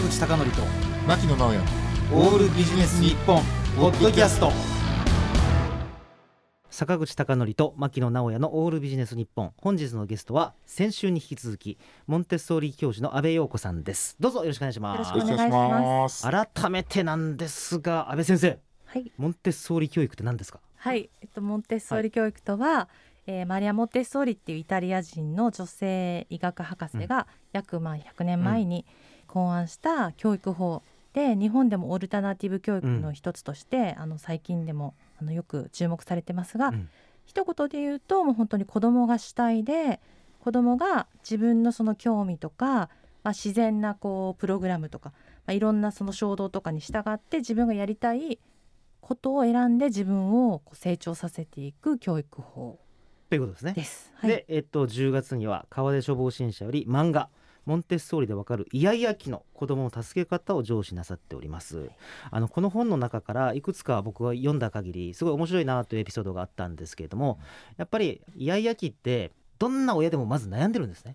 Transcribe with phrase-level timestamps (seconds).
[0.00, 0.62] 坂口孝則と
[1.06, 1.58] 牧野直哉。
[2.14, 3.42] オールビジネス日本
[3.76, 4.50] ポッドキャスト。
[6.70, 9.52] 坂口孝則と牧野直哉のオールビジネス日本。
[9.58, 14.16] 本日のゲストは先週に引き続きモンテッソーリ教授の安倍陽子さんです。
[14.18, 15.10] どうぞよろしくお願いします。
[15.10, 16.22] よろしくお願いします。
[16.22, 20.60] 改めてなんですが安倍先生はい、モンテッソーリ教育って何ですか？
[20.76, 22.88] はい、えっとモンテッソーリ教育とは、
[23.26, 28.86] えーマリア・モンテッソーリっていうイタリア人の女性医学博士が約まあ100年前に
[29.30, 36.88] 考案した教育法で日本でもオルタナティブ教育の一つとして、あの最近でもあのよく注目されてますが、うん。
[37.26, 40.00] 一言で言うともう本当に子供が主体で
[40.40, 42.88] 子供が自分のその興味とか、ま
[43.26, 45.10] あ、自然なこうプログラムとか、
[45.46, 48.40] まあ、いろんなその衝動とかに従って自分がやりたい
[49.00, 52.80] ことを選んで自分をこう成長させていく教育法
[53.28, 53.74] ということですね。
[53.74, 54.12] です。
[54.16, 57.28] はい、で、えっと、10月には川出処方新社より漫画
[57.70, 61.88] モンテッソーリでわかるイヤイヤ期の子供の助け方を上司なさっております。
[62.32, 67.38] あのこの本の中からいくつか僕が読んだ限りすごい面白いなというエピソードがあったんですけれども
[67.76, 71.14] やっぱりイヤイヤ期ってどんな親でもまず悩んでるんですね、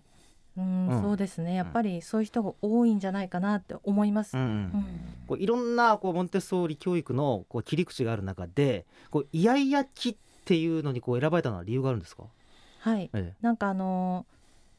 [0.56, 1.02] うん、うん。
[1.02, 1.54] そうですね。
[1.54, 4.34] やっぱりそういう人が多いんじゃないかなって思います。
[4.34, 4.48] うんうん。
[4.48, 4.84] うん。
[5.26, 12.22] こういろんなこうモンテッソーリ教育のこう切り口がある中でこうイヤイヤ期っていうのにこう選ばれたのは理由があるんですか、
[12.78, 13.10] はい。
[13.12, 13.34] え。
[13.42, 14.36] なんかあのー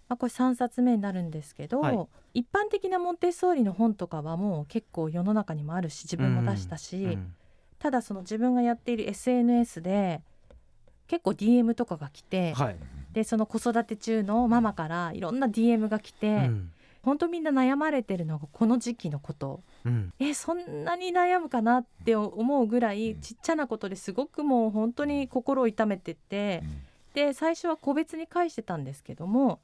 [0.07, 2.07] まあ、これ3冊目になるんですけど、はい。
[2.33, 7.33] 一般的なモンテッソーリの本とかはもう結構世の中にもあるし自分も出したし、えうん
[7.79, 10.21] ただその自分がやっている SNS で
[11.07, 12.75] 結構 DM とかが来て、はい、
[13.13, 16.71] でその子育て中のママからいろんな DM が来て、うん。
[17.03, 19.61] 本当みんな悩まれてるのがこの時期のこと。
[19.85, 20.11] うん。
[20.19, 26.63] えそんなに悩むかなって思うぐらいちっちゃなことですごくもう本当に心を痛めてて
[27.13, 29.61] で最初は個別に返してたんですけども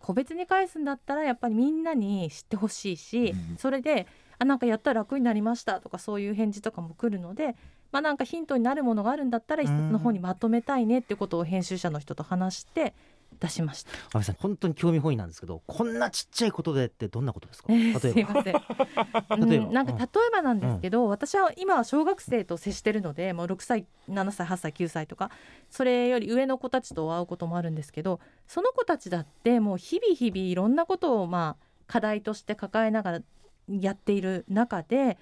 [0.00, 4.06] 個別に返すんだったらやっぱりみんなに知ってほしいしうんそれで
[4.38, 7.54] あなんかやったら楽になりましたとかそういう返事とかも来るので
[7.92, 12.94] まあなんかヒントになるものがあるんだったら一冊の方にまとめたいねってことを編集者の人と話して
[13.38, 13.90] 出しました。
[13.90, 17.72] 安倍さん本当に興味本位なんですけどこんなちっちゃいことでってどんなことですか？
[17.72, 18.34] えー例えば。
[18.34, 19.48] ませ ん。
[19.50, 19.66] 例えば。
[19.66, 25.30] うんなんか例えばなんですけど、私は今は小学生と接してるのでもう6歳7歳8歳9歳とか
[25.70, 33.20] それより上の子たちと会うこともあるんですけどその子たちだってもう日々日々いろんなことをまあ課題として抱えながら
[33.68, 35.18] やっている中で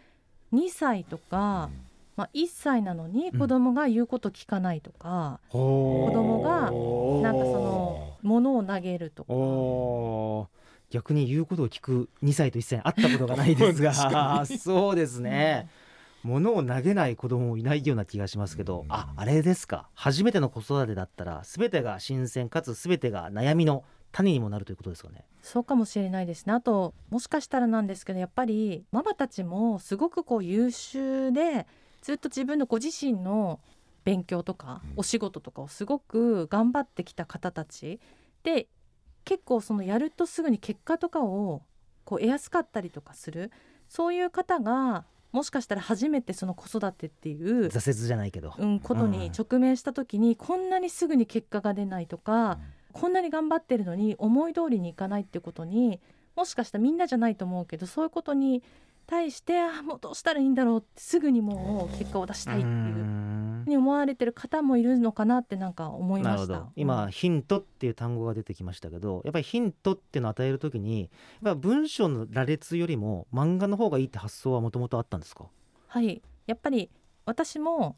[0.53, 1.71] 2歳とか、
[2.17, 6.71] まあ、1歳なのに子供が言うこと聞かないとか、子供が
[7.23, 10.51] なんかその物を投げるとか。
[10.91, 14.45] 逆に言うことを聞く2歳と1歳に会ったことがないですが。
[14.45, 15.69] そうですね。
[16.23, 18.85] 物を投げない子供もいないような気がしますけど。
[18.91, 19.89] ああれですか。
[19.95, 25.25] 初めての子育てだったら全てが新鮮かつ全てが悩みの種にもなるということですかね。
[25.41, 26.53] そうかもしれないですね。
[26.53, 31.67] あともしかしたらなんですけどやっぱりママたちもすごくこう優秀で
[32.03, 33.61] ずっと自分のご自身の
[34.05, 34.93] 勉強とかうん。
[34.97, 38.01] お仕事とかをすごく頑張ってきた方たち
[38.43, 38.69] で
[39.25, 41.63] 結構そのやるとすぐに結果とかを
[42.05, 43.51] こう得やすかったりとかする。
[43.89, 52.59] そういう方がもしかしたら初めてその子育てっていう、挫折じゃないけど、うん、ことに直面した時にこんなにすぐに結果が出ないとか、
[52.93, 56.01] こんなに頑張ってるのに思い通りにいかないってことに
[56.37, 58.63] もしかしたらみんなじゃないと思うけどそういうことに
[59.13, 66.59] 対してあもうどうしたらいいんだろうってすぐにもう結果を出したいっていうふうに思われてる方もいるのかなってなんか思いなるほました。
[66.65, 71.11] ど今、ヒントっていう単語が出てきましたけどやっぱりヒントっていうのを与えるときに
[71.43, 75.45] やっぱ文章の羅列よりも漫画の方がいいって発想はもともとあったんですか？
[75.89, 76.23] はい。
[76.47, 76.91] やっぱり
[77.27, 77.97] 私も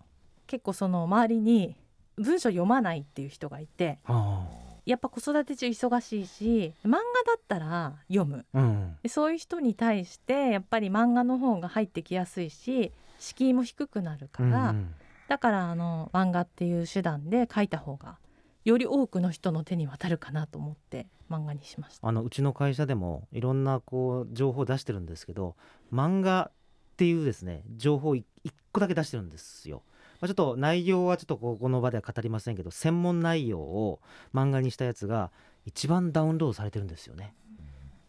[0.49, 1.77] 結構その周りに
[2.17, 4.01] 文章読まないっていう人がいて。
[4.07, 4.49] あ
[4.87, 7.03] やっぱ子育て中忙しいし漫画だ
[7.37, 14.95] ったら読むあうんでそういう人に対してやっぱり漫画の方が入ってきやすいし敷居も低くなるから、うん
[15.28, 18.19] だからあの漫画っていう手段で書いた方が
[18.65, 22.07] より多くの人の手に渡るかなと思って漫画にしました。
[22.07, 25.57] あのうちの会社でもいろんなこう情報を出してるんですけど
[25.92, 28.25] 漫画っていうですね情報を1
[28.72, 29.83] 個だけ出してるんですよ。
[30.24, 34.00] まあ、ちょっと内容はちょっとここの場では語りませんけど専門内容を
[34.32, 35.30] 漫画にしたやつが
[35.66, 37.34] 一番ダウンロードされてるんですよね。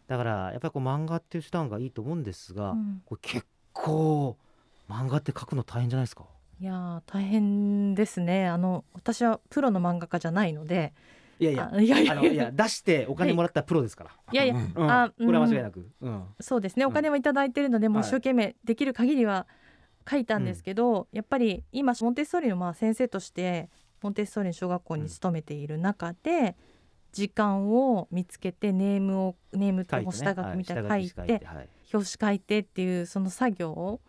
[0.06, 3.02] だからやっぱりこう漫画っていう手段がいいと思うんですが、うん。
[3.04, 4.38] これ結構
[4.88, 6.24] 漫画って書くの大変じゃないですか？
[6.58, 8.46] いやー大変ですね。
[8.46, 10.94] あの私はプロの漫画家じゃないので
[11.38, 12.50] いやいやあいやいやいや。
[12.50, 14.72] 出してお金もらったプロですから、いやいや、うん。
[14.74, 14.90] うん。
[14.90, 16.24] あこれは間違いうんなく、うん。
[16.40, 16.86] そうですね。
[16.86, 19.46] お金もいただいてるので、もう一生懸命できる限りは
[20.08, 23.70] 書いたんですけど、やっぱり今モンテッソーリのまあ先生として
[24.02, 26.56] モンテッソーリの小学校に勤めている中で、
[27.12, 31.68] 時間を見つけてネームをネームと下書きみたいなの書いて,、はい。
[31.92, 34.00] 表紙書いてっていうその作業を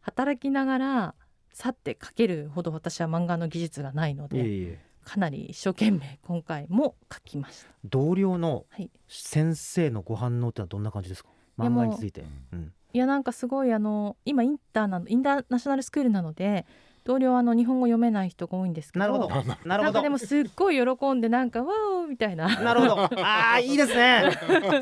[0.00, 1.14] 働きながら
[1.52, 7.70] 去って書けるほど私は漫画の技術がないのでかなり一生懸命今回も書きました。
[7.84, 8.90] 同僚のはい。
[9.08, 11.30] 先生のご反応ってのはどんな感じですか？
[11.30, 12.24] いや漫画について。
[12.52, 16.66] うんいやなんかすごいあの今インターなのインターナショナルスクールなので
[17.04, 19.34] 同僚はあの日本語読めない人が多いんですけどなるほど。
[19.34, 19.82] あななるほど。
[19.84, 22.60] なんかでもすっごい喜んでなんかわーおみたいな。
[22.60, 23.22] なるほど。
[23.24, 24.30] ああいいですね。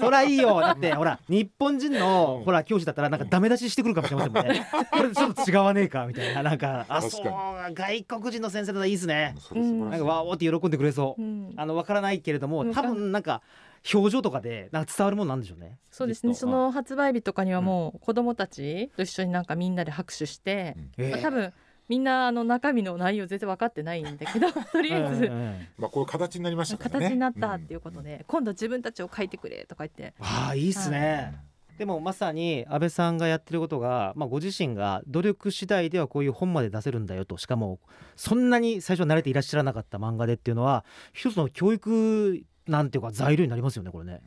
[0.01, 0.61] そりゃいいよ。
[0.61, 2.45] だってほら日本人のうん。
[2.45, 4.67] ほら教師だったらなんかダメ出ししてくるかもしれませんもんね。
[4.91, 6.43] これちょっと違わねえかみたいな。
[6.43, 7.25] なんか あ確そう
[7.73, 9.37] 外国人の先生だったらいいですね。
[9.55, 11.23] なんかわーおって喜んでくれそう。
[11.23, 11.53] うん。
[11.57, 13.43] あのわからないけれども多分なんか
[13.93, 15.79] 表情とかでなんか伝わるものなんでしょうね。
[15.91, 16.35] そうですね。
[16.35, 21.53] その発売日とかにはもう子供たちと一緒になんかみんなで拍手して、えまあ多分
[21.89, 25.25] みんなあの中身の内容全然分かってないんだけど とりあえず。
[25.25, 25.67] うんうんうん。
[25.79, 27.07] まあこういう形になりましたからね。
[27.07, 30.15] 形になったっていうことで、今度自分たちを書いてくれとか言って。
[30.21, 31.35] ああいいっすね、
[31.79, 37.39] でもまさに安倍さんがやってることが、まあ、ご自身が努力次第ではこういう本まで出せるんだよと。
[37.39, 37.79] しかも
[38.17, 44.21] そんなに最初慣れていらっしゃらなかった漫画でっていうのは一つの教育なんていうか材料になりますよねこれね。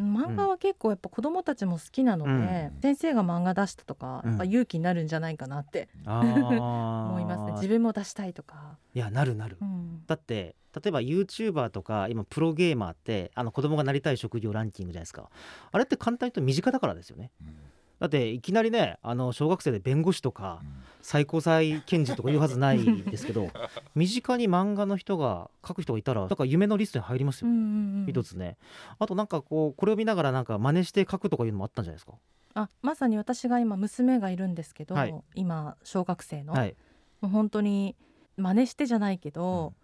[0.00, 2.30] 漫画は結構やっぱ子供たちも好きなので、
[2.74, 2.80] うん。
[2.82, 4.30] 先生が漫画出したとかうん。
[4.30, 6.20] やっぱ勇気になるんじゃないかなってあ
[7.10, 7.52] 思いますね。
[7.52, 9.56] 自分も出したいとか、いやなるなる。
[9.60, 10.02] うん。
[10.06, 15.30] だって例えば YouTuber とか今プロゲーマーってあの子供がなりたい職業ランキングじゃないですか。
[15.70, 17.30] あれって簡単に言うと身近だからですよね。
[17.40, 17.56] うん
[18.00, 20.68] だっていきなりねあの小学生で弁護士とかうん。
[21.06, 23.50] 最高裁検事とか言うはずないですけど
[23.94, 27.60] 身近に漫画の人が書く人がいたらだから夢のリストに入りますよ、うんうん
[27.98, 28.56] うん一つね。
[28.98, 32.14] あとなんかこうこれを見ながらなんか真似して書くとかいうのもあったんじゃないですか？
[32.54, 35.14] あまさに私が今娘がいるんですけど、はい。
[35.34, 36.74] 今小学生の、はい。
[37.20, 37.96] もう本当に
[38.38, 39.74] 真似してじゃないけど、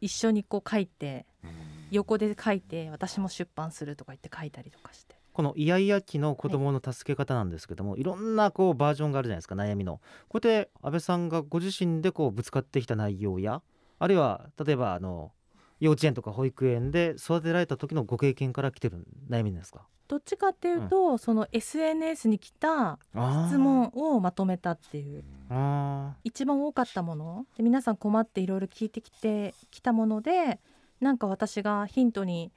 [0.00, 1.50] 一緒にこう書いてうん。
[1.90, 10.00] 横で書いて私も出版するとか言って書いたりとかしてこのイヤイヤ期の子供の助け方なんですけども、い、ろんなこうバージョンがあるじゃないですか悩みの。
[10.28, 13.62] こうやって安倍さんがご自身でこうぶつかってきた内容や
[13.98, 15.32] あるいは例えばあの
[15.78, 19.86] 幼稚園とか保育園で育てられた時のご経験から来てる悩みなんですか？
[20.08, 22.98] どっちかっていうと、その SNS に来た
[23.46, 25.22] 質問をまとめたっていう。
[25.48, 27.46] あ一番多かったもの。
[27.56, 30.58] で皆さん困っていろいろ聞いてきてきたもので
[31.00, 32.50] なんか私がヒントに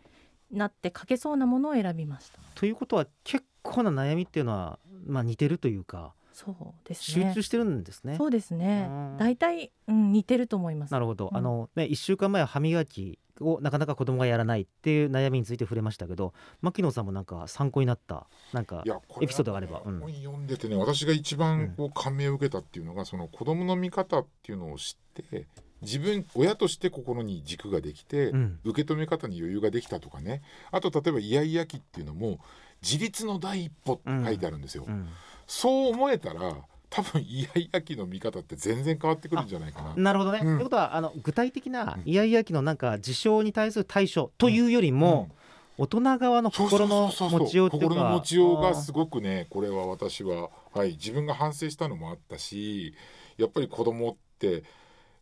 [0.53, 2.39] なって書けそうなものを選びました。
[2.39, 6.55] ーということは結構な悩みっていうのは、まあ、似てるというかそう
[6.88, 7.27] ですね。
[7.27, 8.15] 集中してるんですね。
[8.17, 8.88] そうですね。
[8.89, 9.17] うん。
[9.17, 10.91] 大体、うん、似てると思います。
[10.91, 11.38] なるほど、うん。
[11.38, 18.83] あのね1週間前は歯磨きをなかなか子供がやらないっていう悩みについて触れましたけど牧野さんもなんか参考になったなんか
[19.21, 19.81] エピソードがあれば。
[19.85, 19.99] うん。
[19.99, 25.47] 本読んでてね私が一番こう感銘を受けたっていうのが、その子供の見方っていうのを知って
[25.83, 28.59] 自分親として心に軸ができて、うん。
[28.63, 30.41] 受け止め方に余裕ができたとかね。
[30.71, 32.39] あと例えば「イヤイヤ期」っていうのも
[32.81, 34.85] 自立の第一歩って書いてあるんですよ。
[34.88, 35.07] うん。
[35.45, 36.56] そう思えたら
[36.89, 39.95] 多分イヤイヤ期の見方って全然変わってくるんじゃないかな。
[39.95, 40.39] なるほどね。
[40.39, 40.53] と、うん。
[40.53, 42.09] いうことはあの具体的なうん。
[42.09, 45.30] イヤイヤ期のなんか事象に対する対処というよりも、
[45.77, 47.89] 大人側の心の持ちようっていうか。
[47.89, 52.94] 心の持ちようがすごくねこれは私は、はい、自分が反省したのもあったし
[53.38, 54.63] やっぱり子供って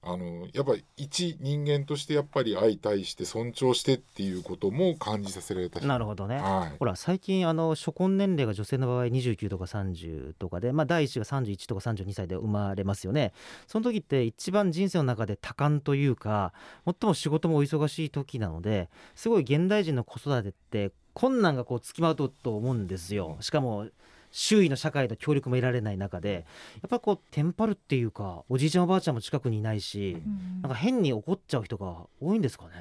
[0.04, 6.38] あのやっぱり一人間としてやっぱり相対して尊重してっていうことも感じさせられたしなるほどね。
[6.38, 6.78] はい。
[6.80, 13.32] ほら最近あの初婚年齢が女性の場合29とか30とかで、まあ、第一子が31とか32歳で生まれますよね。
[13.68, 16.54] その時って一番人生の中で多感というか
[16.86, 23.38] 最も仕事もお忙しい時なのですごい現代人の子育てって困難がこうつきまとうと思うんですよ。
[23.42, 23.88] しかも
[24.32, 26.46] 周囲の社会の協力も得られない中で
[26.82, 30.62] やっぱりこうテンパるっていうかおじいちゃんおばあちゃんも近くにいないしうん。
[30.62, 32.72] なんか変に怒っちゃう人が多いんですかね。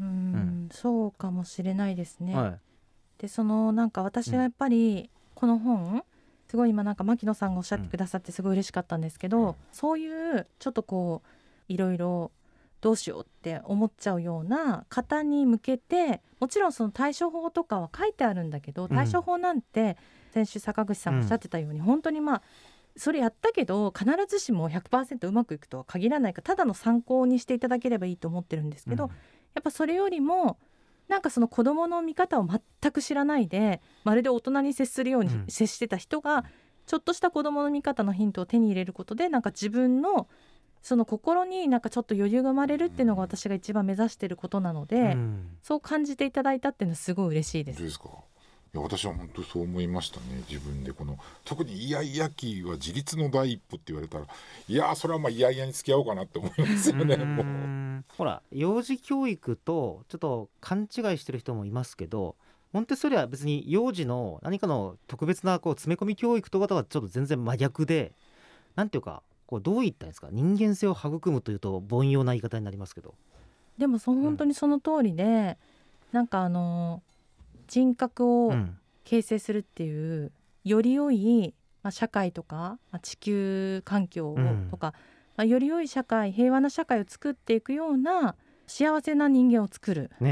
[0.00, 0.68] うん。
[0.72, 2.58] そうかもしれないですね、はい。
[3.18, 6.04] でそのなんか私はやっぱりこの本
[6.48, 9.54] すごい今なんか牧野さんがおっしゃってくださってすごい嬉しかったんですけど、うん。
[9.72, 12.30] そういうちょっとこういろいろ
[12.80, 18.88] どうしようって思っちゃうような方に向けてもちろんその対処法とかは書いてあるんだけどうん。
[18.88, 19.96] 対処法なんて
[20.32, 22.42] 先週坂口さんがおっしゃってたように、本当にまあ
[22.96, 29.10] それやったけど必ずしも100%うまくいくとは限らないからただの参考にしていただければいいと思ってるんですけど、うん。
[29.10, 30.58] やっぱそれよりも
[31.08, 35.44] なんかその子どもの見方を全く知らないでまるで大人に接するようにうん。
[35.48, 36.44] 接してた人が、
[36.86, 40.28] ちょっとした子どもの見方のヒントを手に入れることでなんか自分の
[40.82, 45.48] その心になんかちょっと余裕が生まれるっていうのが私が一番目指してることなので、うん。
[45.62, 47.76] そう感じていただいたっていうのはすごい嬉しいです。
[47.76, 48.08] 本当ですか？
[48.72, 50.44] いや私は本当そう思いましたね。
[50.48, 54.26] 自分でこの特にイヤイヤ期は自立の第一歩って言われたら
[54.68, 57.44] いやーそれはまあイヤイヤに付き合おうかなって思いますよねもう。
[57.44, 62.36] んほら幼児教育とちょっと勘違いしてる人もいますけど
[62.72, 68.12] モンテッソーリは別に幼児の何かの特別なこう詰め込み教育とかとはちょっと全然真逆で
[68.76, 70.28] なんていうかこうどういったんですか？
[70.30, 73.14] 人間性を育むというと凡庸な言い方になりますけど。
[73.76, 75.58] でもそ本当にその通りで、
[76.12, 77.02] なんかあの
[77.66, 78.76] 人格をうん。
[79.02, 80.30] 形成するっていう、
[80.62, 81.52] より良い、
[81.82, 84.68] まあ、社会とか、まあ、地球環境をうん。
[84.70, 84.94] とか、
[85.36, 88.36] まあ、より良い社会平和な社会を作っていくような
[88.68, 90.28] 幸せな人間を作るっ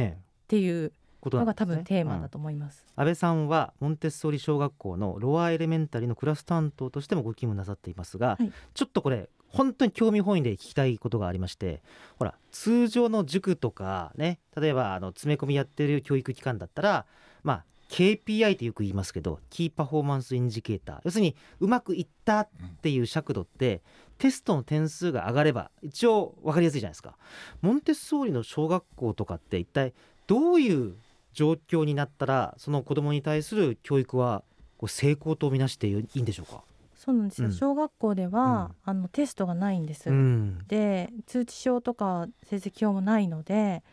[0.47, 2.87] ていうことが多分テーマうんだと思います。
[2.97, 8.53] あべさんはモンテッソーリ小学校のロアエレメンタリーのクラス担当としてもご勤務なさっていますが、はい。
[8.75, 11.83] ちょっとこれ本当に興味本位で聞きたいことがありまして
[12.19, 17.07] ほら通常の塾とかね例えばあの詰め込みやってる教育機関だったら
[17.43, 21.00] まあ KPI ってよく言いますけど key performance indicator。
[21.05, 22.49] 要するにうまくいったっ
[22.83, 23.81] ていう尺度って
[24.19, 27.17] テストの点数が上がれば一応分かりやすいじゃないですか。
[27.63, 29.95] モンテッソーリの小学校とかって一体
[30.27, 30.97] どういう
[31.38, 34.42] 状況になったらその子供に対する教育は
[34.76, 36.62] こう成功とみなしていいんでしょうか？
[36.97, 37.54] そうなんですよ、うん。
[37.54, 40.11] 小学校では、あのテストがないんです。
[40.11, 43.85] うん、で通知表とか成績表もないので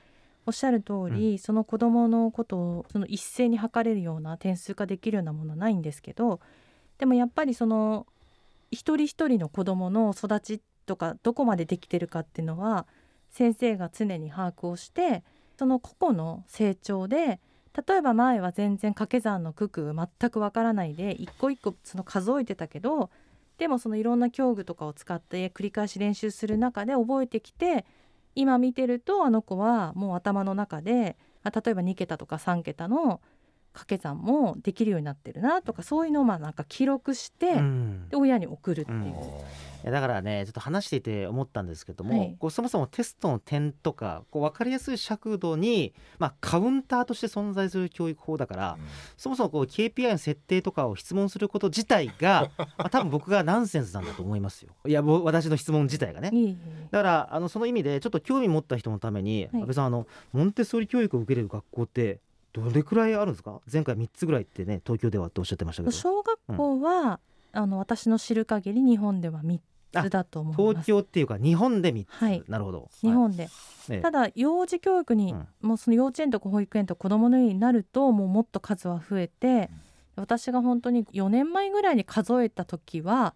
[0.48, 6.40] おっしゃる通り、その子どものことをその一斉に測れるような点数化できるようなものはないんですけど
[6.98, 8.08] でもやっぱりその
[8.72, 12.88] 一人一人の子どもの育ちとかどこまでできてるかっていうのは
[13.30, 15.24] 先生が常に把握をして
[15.58, 17.40] その個々の成長で
[17.88, 23.10] 例えば前は全然掛け算の九九全くわからないで一個一個その数えてたけど
[23.58, 27.86] でもそのいろんな教具とかを使って繰り返し練習する中で覚えてきて
[28.36, 33.22] 今見てるとあの子はもう頭の中であ例えば2桁とか3桁の
[33.76, 38.98] 掛け算もできるようになってるなとかそういうのをまあなんか記録して、うんで親に送るっていう。
[39.00, 39.12] うん
[39.86, 48.78] いやだからねちょっと話していて思ったんですけども、はいこうそもそもテストの点とかこう分かりやすい尺度に、まあ、カウンターとして存在する教育法だから、
[49.16, 54.74] そもそもこう KPI の設定とかを質問すること自体が、 まあ、多分僕がナンセンスなんだと思いますよ。
[54.88, 56.32] いやぼ私の質問自体がね。
[56.90, 62.20] だからあのその意味でちょっと興味持った人のために、はい安倍さんあのモンテッソーリ教育を受けれる学校って
[62.62, 63.62] どれくらいあるんですか？
[63.72, 65.92] 前回3つぐらいってね東京ではっておっしゃってましたけど。
[65.92, 67.20] 小学校は、
[67.52, 69.60] あの私の知る限り日本では3
[70.04, 70.86] つだと思います。
[70.86, 72.44] 東京っていうか日本で3つ、はい。
[72.48, 72.90] なるほど。
[73.02, 73.50] 日本で、
[73.88, 74.02] はい。
[74.02, 75.48] ただ幼児教育に、うん。
[75.62, 79.70] もうその幼稚園とか保育園とか子どもの家になるともうもっと数は増えて、
[80.16, 83.36] 私が本当に4年前ぐらいに数えた時は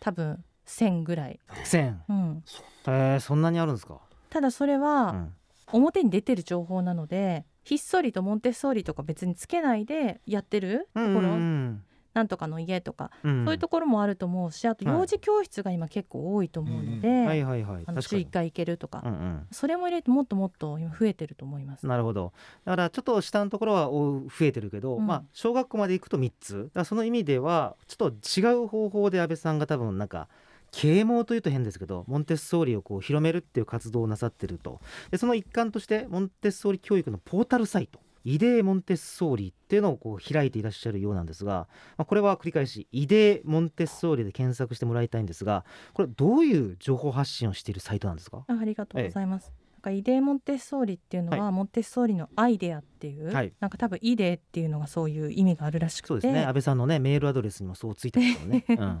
[0.00, 2.42] 多分1,000ぐらい、1000うん、
[2.88, 5.34] えー、そんなにあるんですか、ただそれうはん。
[5.72, 11.82] 表に出てる情報なのでひっそりとモンテッソーリとか別につけないでやってるところ、うんうん
[12.14, 13.44] なんとかの家とか、うん。
[13.44, 17.44] そういうところもあると思うしあとはい幼児教室が今結構多いと思うので、はい。
[17.44, 17.62] はい。
[17.62, 17.84] はい。
[17.84, 18.26] あの週確かに。
[18.26, 19.46] 1回行けるとか、うんうん。
[19.50, 21.86] それも入れてもっともっと今増えてると思います。
[21.86, 22.32] なるほど。
[22.64, 25.06] だからちょっと下のところはお増えてるけど、うん。
[25.06, 26.70] まあ小学校まで行くと3つ。
[26.86, 30.28] その意味ではちょっと違う方法で安倍さんが多分なんか
[30.76, 34.80] 啓蒙というと変ですけどモンテッソーリをこう広めるっていう活動をなさってると。
[35.10, 45.64] でその一環としてモンテッソーリ教育のポータルサイトイデーモンテッソーリっていうのをこう開いていらっしゃるようなんですが、まあ、これは繰り返しイデーモンテッソーリで検索してもらいたいんですが
[45.94, 48.44] これどういう情報発信をしているサイトなんですか？
[48.48, 49.52] あありがとうございます。
[49.76, 53.52] なんかイデーモンテッソーリっていうのは、モンテッソーリのアイデアっていう、はい。
[53.60, 56.08] なんか多分イデーっていうのがそういう意味があるらしくて。
[56.08, 56.44] そうですね。
[56.44, 59.00] あべさんのねメールアドレスにもそうついてますよね、 うん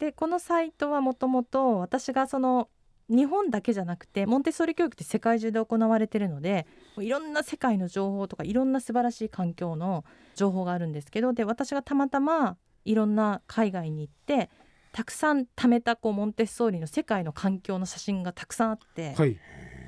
[0.00, 2.68] でこのサイトはもともと私がその
[3.08, 6.66] 日本だけじゃなくてモンテッソーリ教育って世界中で行われてるので
[6.98, 10.04] いろんな世界の情報とかいろんな素晴らしい環境の
[10.34, 14.48] 情報があるんですけどで私がたまたまいろんな海外に行って
[14.92, 19.38] たくさん貯めたこうモンテッソーリの世界の環境の写真がたくさんあって、はい。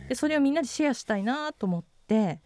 [0.09, 2.40] でそれをみんなでシェアしたいなと思って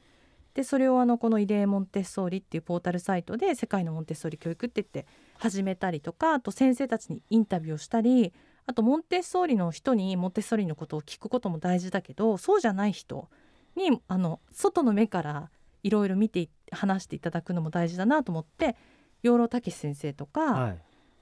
[0.55, 8.33] でそれをあのこのイデーモンテッソーリっていうポータルサイトで世界のモンテッソーリ教育って言って始めたりとかあと先生たちにインタビューをしたり
[8.67, 13.29] あとモンテッソーリの人にモンテッソーリのことを聞くことも大事だけどそうじゃない人
[13.77, 15.51] にあの外の目から
[15.83, 18.77] いろいろ見てい話していただくのも大事だなと思って
[19.23, 20.79] 養老孟司先生とか、はい。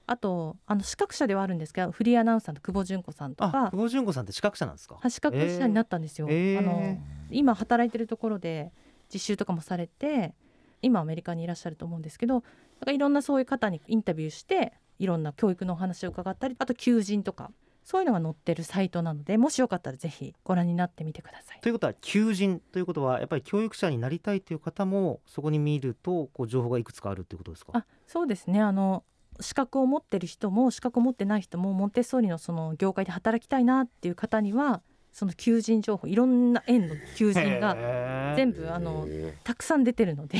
[0.07, 4.99] あとあの資格者ではあるんですけどフリーアナウンサーの久保純子さんとあか久保純子さんって資格者なんですか？
[5.09, 6.27] 資格者になったんですよ。
[6.29, 6.59] えー。
[6.59, 6.97] あの
[7.31, 8.71] 今働いてるところで
[9.11, 10.35] 実習とかもされて
[10.83, 12.43] 今アメリカにいらっしゃると思うんですけど
[12.79, 17.51] だからいろんなそういう方にインタビューしていろんな教育のお話を伺ったりあと求人とか
[17.83, 21.59] そういうのが載ってるサイトなのでもしよかったらぜひご覧になってみてください。
[21.61, 27.71] ということは求人ということはやっぱり教育者になりたいという方もそこに見るとこう情報がいくつかあるということですか？
[27.77, 29.03] あそうですねあの
[29.39, 34.81] 資格を持ってる人も資格を持ってない人もモンテッソーリのその業界で働きたいなっていう方には
[35.15, 40.37] その求人情報いろんな園の求人がが全部あのへたくさん出てるので。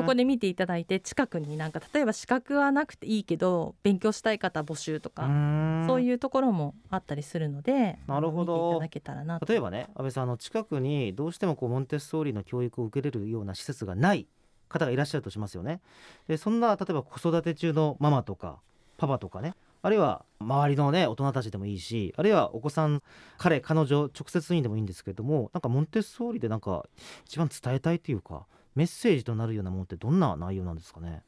[0.00, 5.22] そこでで見ていただいて近くになんか例えば資格はなくていいけど勉強したい方募集とか、
[5.86, 8.54] そうういうところもあったりするのでなるほど。
[8.54, 9.46] 見ていただけたらなと。
[9.46, 14.26] 例えばね安倍さんあの近くにどうしてもこうモンテッソーリの教育を受けれるような施設がない
[14.68, 15.80] 方がいらっしゃるとしますよね。
[16.28, 18.58] でそんな例えば子育て中のママとか
[18.98, 23.02] パパとかねあるいは周りのね大人たちでもいいしあるいはお子さん
[23.38, 26.84] 彼彼女直接にでもいいんですけれどもなんかモンテッソーリでなんか
[27.24, 31.22] 一番伝えたいというかメッセージとなるようなものってどんな内容なんですかね？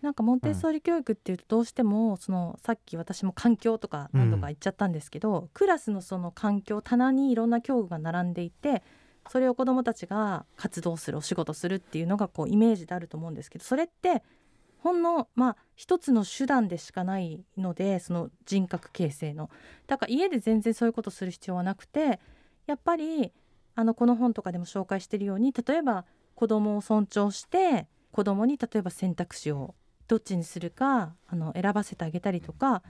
[0.00, 8.82] なんかモンテッソーリ教育っていうとどうしてもそのさっき私も環境とか何度か言っちゃったんですけど、クラスのその環境棚にいろんな教具が並んでいて
[9.28, 14.24] それを子どもたちが活動するお仕事するっていうのがこうイメージであると思うんですけどそれって
[14.82, 19.48] ほんのまあ一つの手段でしかないのでその人格形成の。
[19.86, 22.18] だから家で全然そういうことする必要はなくて
[22.66, 23.32] やっぱり
[23.76, 29.74] あのこの本とかでも紹介してるように例えば子供を尊重して子供に例えば選択肢を
[30.08, 32.82] どっちにするかあの選ばせてあげたりとか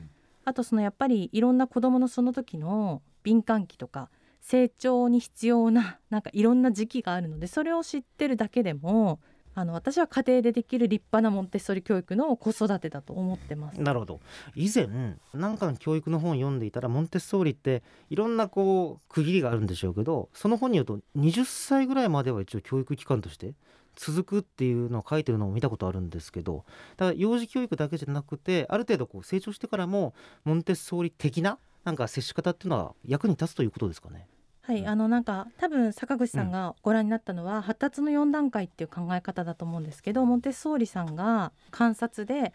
[0.45, 9.21] あとそのやっぱりいろんな子供のその時の敏感期とか成長に必要ななんかいろんな時期があるのでそれを知ってるだけでも
[9.55, 13.81] あの私は家庭でできる立派なモンテッソリ教育の子育てだと思ってます。
[13.81, 14.21] なるほど
[14.55, 14.89] 以前
[15.35, 23.55] なんかの教育の本を読んでいたらモンテッソーリっていろんなこう区切りがあるんでしょうけどその本によると20歳ぐらいまでは一応教育機関として
[23.95, 26.65] 続くっていうのを書いてるのを見たことあるんですけど
[26.97, 34.27] だから幼児教育だけじゃなくてある程度こう成長してからもモンテッソーリ的ななんか接し方っていうのは役に立つということですかね？
[34.65, 42.53] はい、あのなんか多分坂口さんがご覧になったのは、発達の4段階っていう考え方だと思うんですけどモンテッソーリさんが観察で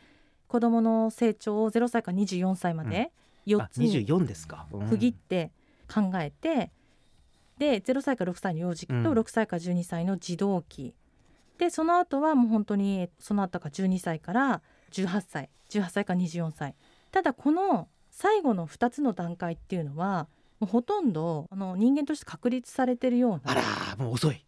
[0.48, 3.12] 子どもの成長を0歳から24歳まで
[3.46, 4.68] 4あつに24ですか。
[4.72, 4.90] うん。
[4.90, 5.52] 区切って
[5.94, 6.72] 考えて、
[7.58, 9.20] で0歳から6歳の幼児期とうん。
[9.20, 10.94] 6歳から12歳の児童期、
[11.58, 16.74] でその後はもう本当にその後が12歳から18歳18歳から24歳。
[17.12, 20.28] ただこの最後の2つの段階っていうのは
[20.60, 23.52] もうほとんどあの人間として確立されてるような。
[23.52, 24.44] あらーもう遅い。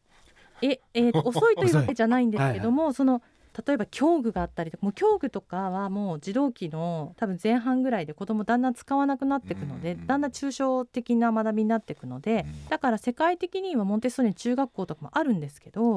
[0.61, 3.21] ええーと 遅いというわけじゃないんですけどもその
[3.65, 15.95] 例えば教具があったりとかもう教具とかはもう児童期の多分前半ぐらいで子供だんだん使わなくなっていくのでうんだんだん抽象的な学びになっていくのでだから世界的にはモンテッソーリの中学校とかもあるんですけど、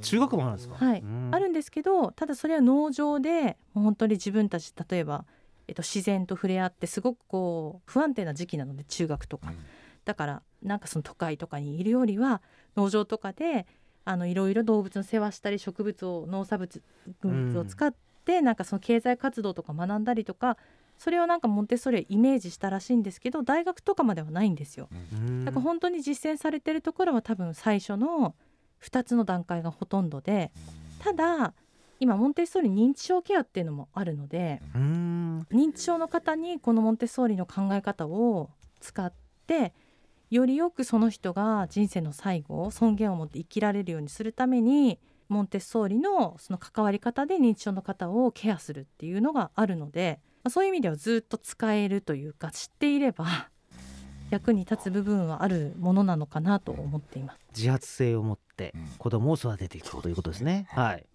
[0.00, 0.76] 中学もあるんですか？
[0.76, 1.00] はい。
[1.00, 1.30] うん。
[1.32, 5.24] あるんですけどただそれは農場でもう本当に自分たち例えば、
[5.68, 9.52] えっと、自然と触れ合ってすごくこう不安定な時期なので中学とか。
[10.04, 12.40] だからなんかその都会とかにいるよりは
[12.76, 13.66] 農場とかで
[14.04, 16.82] あのいろいろ動物の世話したり植物を農作物
[17.22, 20.56] 物を使って、なんかその経済活動とか学んだりとか
[20.96, 24.88] それをなんかモンテッソーリはイメージしたらしいんですけど大学とかまではないんですよ。
[24.92, 25.44] うん。
[25.44, 28.34] だから本当に実践されてるところは多分最初の
[28.82, 30.52] 2つの段階がほとんどで
[31.00, 31.52] ただ
[31.98, 39.12] 今モンテッソーリ認知症ケアっていうのもあるので認知症の方にこのモンテッソーリの考え方を使っ
[39.46, 39.72] て
[40.30, 53.26] よりよくその人が人生の最後を尊厳を持って生きられるようにするためにモンテッソーリのその関わり方で認知症の方をケアするっていうのがあるのでまあそういう意味ではずっと使えるというか知っていれば
[54.30, 57.38] 役に立つ部分はあるものなのかなと思っています。
[57.56, 60.66] 自発性を持ってうん子供を育てていくということですね。
[60.70, 61.06] はいはい。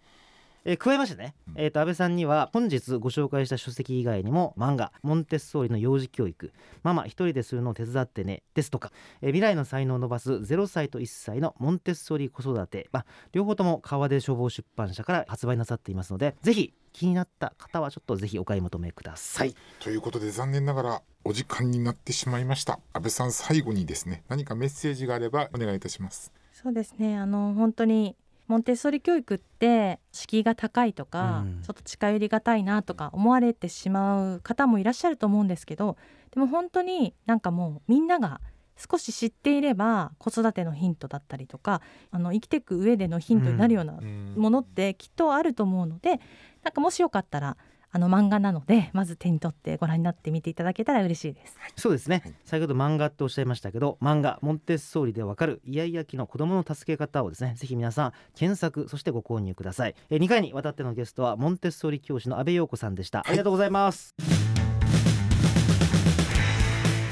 [0.63, 1.53] えー加えましてね、うん。
[1.57, 19.55] えー、と安倍さんには本日ご紹介した書籍以外にも漫画「モンテッソーリの幼児教育ママ一人でするのを手伝ってね」ですとか、えー未来の才能を伸ばす0歳と1歳のモンテッソーリ子育て、まあ、両方とも川出消防出版社から発売なさっていますのでぜひ気になった方はちょっとぜひお買い求めください。
[19.79, 22.79] ということで残念ながらお時間になってしまいました。
[22.93, 26.31] 安倍さん最後にですね何かメッセージがあればお願いいたします。
[26.51, 27.17] そうですね。
[27.17, 28.15] あの本当に
[28.51, 31.61] モンテッソーリ教育って敷居が高いとか、うん。
[31.61, 35.95] ちょっと近寄りがたいなとか思われてしまう方もいらっしゃると思うんですけど
[36.31, 38.41] でも本当になんかもうみんなが
[38.75, 43.93] 少し知っていれば子育てのヒントだったりとかあの生きていく上でのヒントになるような
[44.35, 46.19] ものってきっとあると思うので
[46.63, 47.57] なんかもしよかったら
[47.93, 51.57] あの漫画なのでまず手に取ってご覧になってみていただけたら嬉しいです。
[51.75, 52.33] そうですね、はい。
[52.45, 59.95] 先ほど漫画っておっしゃいましたけど漫画モンテッソーリでわかるイヤイヤ期の子供の助け方をですねぜひ皆さん検索そしてご購入ください。
[60.09, 64.15] え2回にわたってのゲストはモンテッソーリ教師の阿部陽子さんでした、ありがとうございます。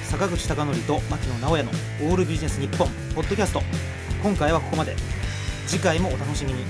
[0.04, 1.72] 坂口孝則と牧野直哉の
[2.10, 3.62] オールビジネス日本ポッドキャスト。
[4.24, 4.96] 今回はここまで。
[5.70, 6.64] 次回もお楽しみに